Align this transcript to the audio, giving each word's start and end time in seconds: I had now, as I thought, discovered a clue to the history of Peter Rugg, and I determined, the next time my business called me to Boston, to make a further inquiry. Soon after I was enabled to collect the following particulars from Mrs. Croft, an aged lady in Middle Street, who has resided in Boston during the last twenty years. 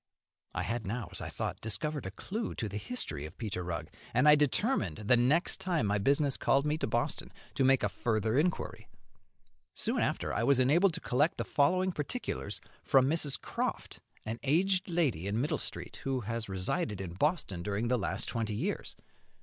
I 0.55 0.63
had 0.63 0.87
now, 0.87 1.09
as 1.11 1.21
I 1.21 1.29
thought, 1.29 1.61
discovered 1.61 2.07
a 2.07 2.09
clue 2.09 2.55
to 2.55 2.67
the 2.67 2.77
history 2.79 3.23
of 3.27 3.37
Peter 3.37 3.63
Rugg, 3.63 3.91
and 4.15 4.27
I 4.27 4.33
determined, 4.33 4.97
the 5.05 5.15
next 5.15 5.59
time 5.59 5.85
my 5.85 5.99
business 5.99 6.37
called 6.37 6.65
me 6.65 6.75
to 6.79 6.87
Boston, 6.87 7.31
to 7.53 7.63
make 7.63 7.83
a 7.83 7.87
further 7.87 8.35
inquiry. 8.35 8.87
Soon 9.75 9.99
after 9.99 10.33
I 10.33 10.41
was 10.41 10.57
enabled 10.57 10.95
to 10.95 11.01
collect 11.01 11.37
the 11.37 11.45
following 11.45 11.91
particulars 11.91 12.59
from 12.83 13.05
Mrs. 13.07 13.39
Croft, 13.39 13.99
an 14.25 14.39
aged 14.41 14.89
lady 14.89 15.27
in 15.27 15.39
Middle 15.39 15.59
Street, 15.59 15.97
who 15.97 16.21
has 16.21 16.49
resided 16.49 16.99
in 16.99 17.13
Boston 17.13 17.61
during 17.61 17.87
the 17.87 17.99
last 17.99 18.25
twenty 18.27 18.55
years. 18.55 18.95